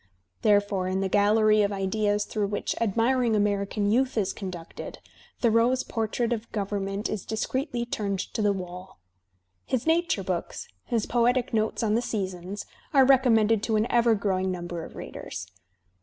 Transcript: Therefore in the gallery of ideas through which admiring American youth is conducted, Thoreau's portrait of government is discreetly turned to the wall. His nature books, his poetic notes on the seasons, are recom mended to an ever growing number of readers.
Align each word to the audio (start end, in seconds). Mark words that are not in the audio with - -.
Therefore 0.41 0.87
in 0.87 1.01
the 1.01 1.07
gallery 1.07 1.61
of 1.61 1.71
ideas 1.71 2.25
through 2.25 2.47
which 2.47 2.73
admiring 2.81 3.35
American 3.35 3.91
youth 3.91 4.17
is 4.17 4.33
conducted, 4.33 4.97
Thoreau's 5.41 5.83
portrait 5.83 6.33
of 6.33 6.51
government 6.51 7.07
is 7.07 7.23
discreetly 7.23 7.85
turned 7.85 8.17
to 8.33 8.41
the 8.41 8.51
wall. 8.51 8.97
His 9.63 9.85
nature 9.85 10.23
books, 10.23 10.67
his 10.85 11.05
poetic 11.05 11.53
notes 11.53 11.83
on 11.83 11.93
the 11.93 12.01
seasons, 12.01 12.65
are 12.95 13.05
recom 13.05 13.33
mended 13.33 13.61
to 13.61 13.75
an 13.75 13.85
ever 13.91 14.15
growing 14.15 14.49
number 14.49 14.83
of 14.83 14.95
readers. 14.95 15.45